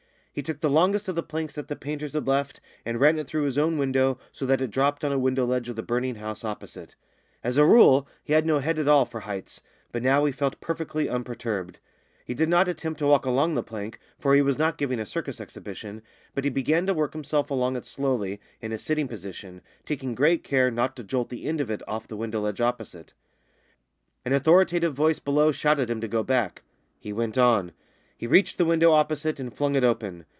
[0.33, 3.27] He took the longest of the planks that the painters had left and ran it
[3.27, 6.15] through his own window so that it dropped on a window ledge of the burning
[6.15, 6.95] house opposite.
[7.43, 9.59] As a rule, he had no head at all for heights,
[9.91, 11.79] but now he felt perfectly unperturbed.
[12.23, 15.05] He did not attempt to walk along the plank, for he was not giving a
[15.05, 16.01] circus exhibition,
[16.33, 20.45] but he began to work himself along it slowly in a sitting position, taking great
[20.45, 23.13] care not to jolt the end of it off the window ledge opposite.
[24.23, 26.61] An authoritative voice below shouted to him to go back.
[27.01, 27.73] He went on.
[28.17, 30.25] He reached the window opposite and flung it open.